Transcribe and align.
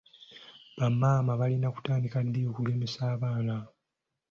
Bamaama 0.79 1.31
balina 1.39 1.67
kutandika 1.75 2.17
ddi 2.25 2.41
okugemesa 2.49 3.01
abaana? 3.13 3.55